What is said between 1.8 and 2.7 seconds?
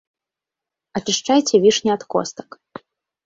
ад костак.